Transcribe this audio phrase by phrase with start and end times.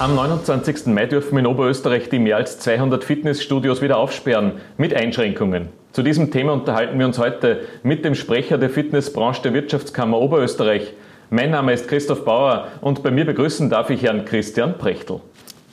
[0.00, 0.86] Am 29.
[0.86, 5.70] Mai dürfen in Oberösterreich die mehr als 200 Fitnessstudios wieder aufsperren, mit Einschränkungen.
[5.90, 10.94] Zu diesem Thema unterhalten wir uns heute mit dem Sprecher der Fitnessbranche der Wirtschaftskammer Oberösterreich.
[11.30, 15.18] Mein Name ist Christoph Bauer und bei mir begrüßen darf ich Herrn Christian Prechtel.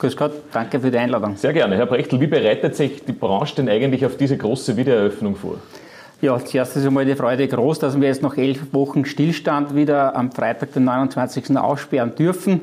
[0.00, 1.36] Grüß Gott, danke für die Einladung.
[1.36, 1.76] Sehr gerne.
[1.76, 5.58] Herr Prechtel, wie bereitet sich die Branche denn eigentlich auf diese große Wiedereröffnung vor?
[6.20, 10.16] Ja, zuerst ist einmal die Freude groß, dass wir jetzt nach elf Wochen Stillstand wieder
[10.16, 11.56] am Freitag, den 29.
[11.56, 12.62] aussperren dürfen.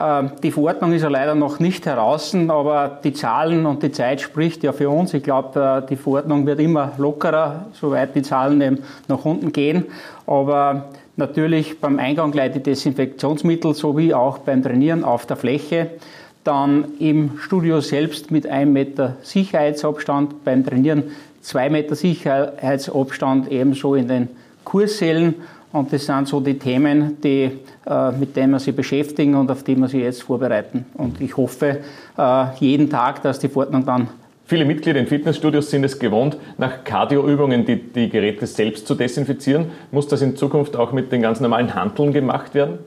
[0.00, 4.22] Ähm, die Verordnung ist ja leider noch nicht heraus, aber die Zahlen und die Zeit
[4.22, 5.12] spricht ja für uns.
[5.12, 8.78] Ich glaube, äh, die Verordnung wird immer lockerer, soweit die Zahlen eben
[9.08, 9.84] nach unten gehen.
[10.26, 10.86] Aber
[11.16, 15.90] natürlich beim Eingang gleich die Desinfektionsmittel sowie auch beim Trainieren auf der Fläche.
[16.44, 21.04] Dann im Studio selbst mit einem Meter Sicherheitsabstand, beim Trainieren
[21.42, 24.28] zwei Meter Sicherheitsabstand, ebenso in den
[24.64, 25.34] Kurssälen
[25.72, 27.50] und das sind so die Themen, die,
[27.86, 30.86] äh, mit denen wir sich beschäftigen und auf die wir sich jetzt vorbereiten.
[30.94, 31.78] Und ich hoffe
[32.18, 34.08] äh, jeden Tag, dass die Verordnung dann
[34.50, 39.66] Viele Mitglieder in Fitnessstudios sind es gewohnt, nach Cardioübungen die, die Geräte selbst zu desinfizieren.
[39.92, 42.80] Muss das in Zukunft auch mit den ganz normalen Handeln gemacht werden?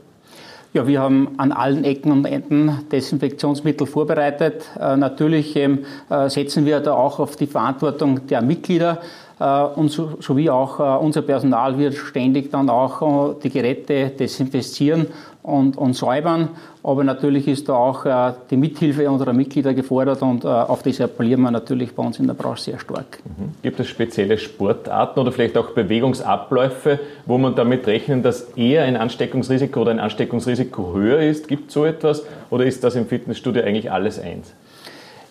[0.74, 4.66] Ja, wir haben an allen Ecken und Enden Desinfektionsmittel vorbereitet.
[4.78, 9.00] Äh, natürlich ähm, äh, setzen wir da auch auf die Verantwortung der Mitglieder.
[9.44, 14.10] Äh, und so, sowie auch äh, unser Personal wird ständig dann auch äh, die Geräte
[14.10, 15.08] desinfizieren
[15.42, 16.50] und, und säubern.
[16.82, 18.06] Aber natürlich ist da auch
[18.50, 22.34] die Mithilfe unserer Mitglieder gefordert und auf das appellieren wir natürlich bei uns in der
[22.34, 23.20] Branche sehr stark.
[23.24, 23.52] Mhm.
[23.62, 28.98] Gibt es spezielle Sportarten oder vielleicht auch Bewegungsabläufe, wo man damit rechnen, dass eher ein
[28.98, 31.48] Ansteckungsrisiko oder ein Ansteckungsrisiko höher ist?
[31.48, 34.54] Gibt es so etwas oder ist das im Fitnessstudio eigentlich alles eins?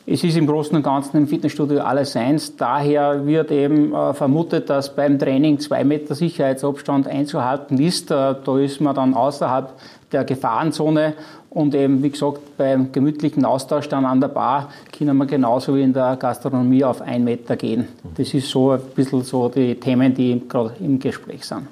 [0.04, 2.56] Es ist im Großen und Ganzen im Fitnessstudio alles eins.
[2.56, 8.10] Daher wird eben äh, vermutet, dass beim Training zwei Meter Sicherheitsabstand einzuhalten ist.
[8.10, 9.72] Äh, da ist man dann außerhalb
[10.10, 11.14] der Gefahrenzone
[11.50, 15.82] und eben, wie gesagt, beim gemütlichen Austausch dann an der Bar können wir genauso wie
[15.82, 17.86] in der Gastronomie auf einen Meter gehen.
[18.16, 21.68] Das ist so ein bisschen so die Themen, die gerade im Gespräch sind.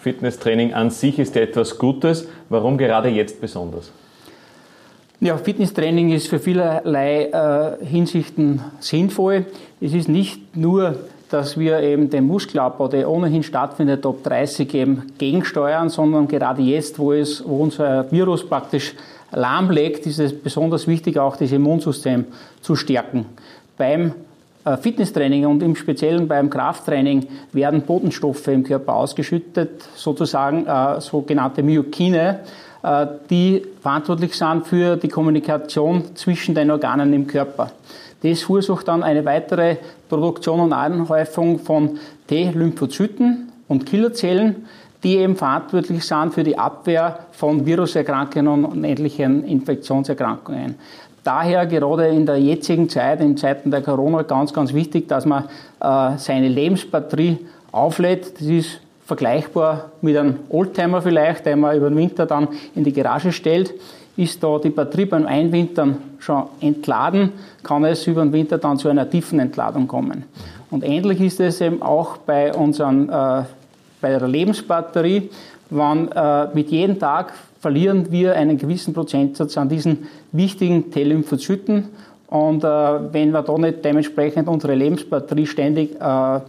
[0.00, 2.28] Fitnesstraining an sich ist ja etwas Gutes.
[2.48, 3.92] Warum gerade jetzt besonders?
[5.20, 9.46] Ja, Fitnesstraining ist für vielerlei äh, Hinsichten sinnvoll.
[9.80, 10.96] Es ist nicht nur,
[11.30, 16.98] dass wir eben den Muskelabbau, der ohnehin stattfindet, ab 30 eben gegensteuern, sondern gerade jetzt,
[16.98, 18.94] wo, es, wo unser Virus praktisch
[19.30, 22.26] lahmlegt, ist es besonders wichtig, auch das Immunsystem
[22.60, 23.26] zu stärken.
[23.76, 24.12] Beim
[24.64, 31.62] äh, Fitnesstraining und im Speziellen beim Krafttraining werden Botenstoffe im Körper ausgeschüttet, sozusagen äh, sogenannte
[31.62, 32.40] Myokine.
[32.84, 37.70] Äh, die verantwortlich sind für die Kommunikation zwischen den Organen im Körper.
[38.22, 39.76] Das verursacht dann eine weitere
[40.08, 44.66] Produktion und Anhäufung von T-Lymphozyten und Killerzellen,
[45.02, 50.74] die eben verantwortlich sind für die Abwehr von Viruserkrankungen und ähnlichen Infektionserkrankungen.
[51.22, 55.44] Daher gerade in der jetzigen Zeit, in Zeiten der Corona, ganz, ganz wichtig, dass man
[55.80, 57.38] äh, seine Lebensbatterie
[57.72, 58.34] auflädt.
[58.34, 62.92] Das ist vergleichbar mit einem Oldtimer vielleicht, den man über den Winter dann in die
[62.92, 63.74] Garage stellt.
[64.16, 67.32] Ist da die Batterie beim Einwintern schon entladen,
[67.62, 70.24] kann es über den Winter dann zu einer tiefen Entladung kommen.
[70.70, 73.42] Und ähnlich ist es eben auch bei, unseren, äh,
[74.00, 75.30] bei der Lebensbatterie.
[75.70, 81.88] Wann, äh, mit jedem Tag verlieren wir einen gewissen Prozentsatz an diesen wichtigen T-Lymphozyten.
[82.28, 82.68] Und äh,
[83.12, 86.40] wenn wir da nicht dementsprechend unsere Lebensbatterie ständig äh,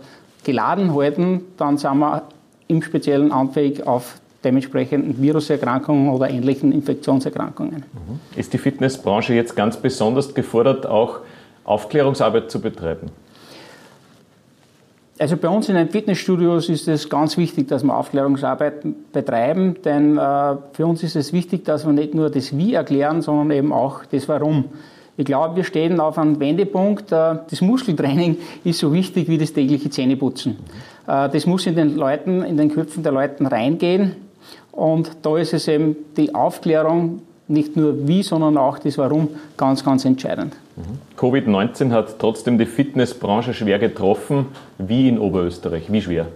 [0.43, 2.23] geladen halten, dann sind wir
[2.67, 7.83] im Speziellen anfällig auf dementsprechenden Viruserkrankungen oder ähnlichen Infektionserkrankungen.
[7.93, 8.19] Mhm.
[8.35, 11.19] Ist die Fitnessbranche jetzt ganz besonders gefordert, auch
[11.63, 13.09] Aufklärungsarbeit zu betreiben?
[15.17, 20.17] Also bei uns in den Fitnessstudios ist es ganz wichtig, dass wir Aufklärungsarbeit betreiben, denn
[20.17, 23.71] äh, für uns ist es wichtig, dass wir nicht nur das Wie erklären, sondern eben
[23.71, 24.65] auch das Warum.
[25.17, 27.11] Ich glaube, wir stehen auf einem Wendepunkt.
[27.11, 30.57] Äh, das Muskeltraining ist so wichtig wie das tägliche Zähneputzen.
[31.07, 34.15] Äh, das muss in den Leuten, in den Köpfen der Leuten reingehen.
[34.71, 39.85] Und da ist es eben die Aufklärung, nicht nur wie, sondern auch das Warum, ganz,
[39.85, 40.55] ganz entscheidend.
[40.75, 40.99] Mhm.
[41.17, 44.47] Covid-19 hat trotzdem die Fitnessbranche schwer getroffen.
[44.77, 45.91] Wie in Oberösterreich?
[45.91, 46.27] Wie schwer?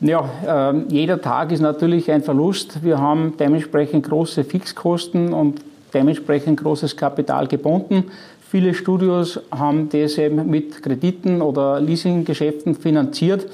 [0.00, 2.82] Ja, äh, jeder Tag ist natürlich ein Verlust.
[2.82, 5.60] Wir haben dementsprechend große Fixkosten und
[5.94, 8.04] dementsprechend großes Kapital gebunden.
[8.50, 13.46] Viele Studios haben das eben mit Krediten oder Leasinggeschäften finanziert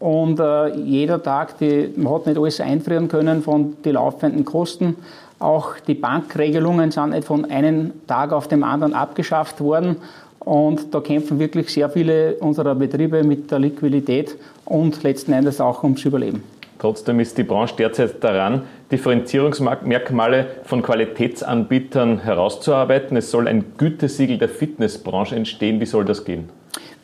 [0.00, 4.96] und äh, jeder Tag, die, man hat nicht alles einfrieren können von den laufenden Kosten.
[5.38, 9.96] Auch die Bankregelungen sind nicht von einem Tag auf den anderen abgeschafft worden.
[10.38, 15.82] Und da kämpfen wirklich sehr viele unserer Betriebe mit der Liquidität und letzten Endes auch
[15.82, 16.42] ums Überleben.
[16.80, 23.18] Trotzdem ist die Branche derzeit daran, Differenzierungsmerkmale von Qualitätsanbietern herauszuarbeiten.
[23.18, 25.78] Es soll ein Gütesiegel der Fitnessbranche entstehen.
[25.78, 26.48] Wie soll das gehen?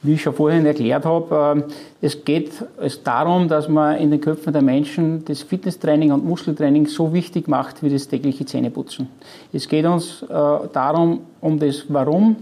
[0.00, 4.20] Wie ich schon vorhin erklärt habe, äh, es geht es darum, dass man in den
[4.22, 9.08] Köpfen der Menschen das Fitnesstraining und Muskeltraining so wichtig macht wie das tägliche Zähneputzen.
[9.52, 10.26] Es geht uns äh,
[10.72, 12.36] darum, um das Warum.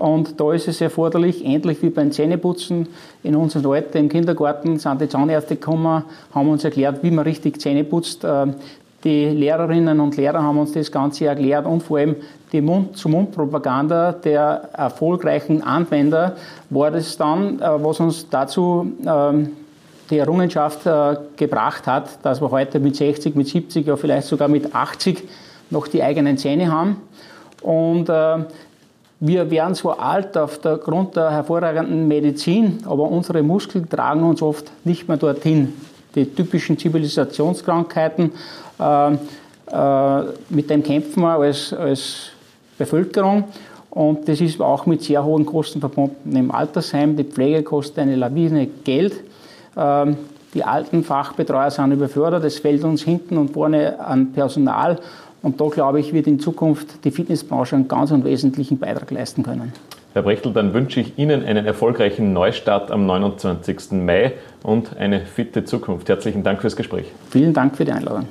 [0.00, 2.88] Und da ist es erforderlich, ähnlich wie beim Zähneputzen
[3.22, 6.04] in unserem Alter im Kindergarten sind die Zahnärzte gekommen,
[6.34, 8.24] haben uns erklärt, wie man richtig Zähne putzt.
[8.24, 8.46] Äh,
[9.04, 12.16] die Lehrerinnen und Lehrer haben uns das Ganze erklärt und vor allem
[12.50, 16.34] die Mund-zu-Mund-Propaganda der erfolgreichen Anwender
[16.70, 19.50] war das dann, äh, was uns dazu ähm,
[20.08, 24.48] die Errungenschaft äh, gebracht hat, dass wir heute mit 60, mit 70, ja vielleicht sogar
[24.48, 25.28] mit 80
[25.68, 26.96] noch die eigenen Zähne haben.
[27.60, 28.08] Und
[29.20, 35.06] wir werden zwar alt aufgrund der hervorragenden Medizin, aber unsere Muskeln tragen uns oft nicht
[35.08, 35.74] mehr dorthin.
[36.14, 38.32] Die typischen Zivilisationskrankheiten,
[38.80, 42.30] äh, äh, mit dem kämpfen wir als, als
[42.78, 43.44] Bevölkerung.
[43.90, 47.16] Und das ist auch mit sehr hohen Kosten verbunden im Altersheim.
[47.16, 49.22] Die Pflege kostet eine Lawine Geld.
[49.76, 50.16] Ähm,
[50.54, 52.44] die alten Fachbetreuer sind überfordert.
[52.44, 54.98] Es fällt uns hinten und vorne an Personal.
[55.42, 59.42] Und da, glaube ich, wird in Zukunft die Fitnessbranche einen ganz und wesentlichen Beitrag leisten
[59.42, 59.72] können.
[60.12, 63.92] Herr Brechtel, dann wünsche ich Ihnen einen erfolgreichen Neustart am 29.
[63.92, 64.32] Mai
[64.64, 66.08] und eine fitte Zukunft.
[66.08, 67.06] Herzlichen Dank fürs Gespräch.
[67.30, 68.26] Vielen Dank für die Einladung.